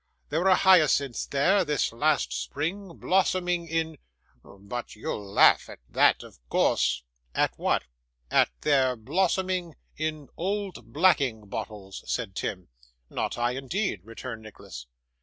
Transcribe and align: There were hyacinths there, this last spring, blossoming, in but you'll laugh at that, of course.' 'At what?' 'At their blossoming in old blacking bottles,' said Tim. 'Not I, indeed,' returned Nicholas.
There 0.29 0.43
were 0.43 0.55
hyacinths 0.55 1.27
there, 1.27 1.63
this 1.63 1.93
last 1.93 2.33
spring, 2.33 2.95
blossoming, 2.97 3.67
in 3.67 3.99
but 4.43 4.95
you'll 4.95 5.23
laugh 5.23 5.69
at 5.69 5.77
that, 5.91 6.23
of 6.23 6.39
course.' 6.49 7.03
'At 7.35 7.53
what?' 7.59 7.83
'At 8.31 8.49
their 8.61 8.95
blossoming 8.95 9.75
in 9.97 10.29
old 10.37 10.91
blacking 10.91 11.45
bottles,' 11.45 12.03
said 12.07 12.33
Tim. 12.33 12.69
'Not 13.11 13.37
I, 13.37 13.51
indeed,' 13.51 14.01
returned 14.03 14.41
Nicholas. 14.41 14.87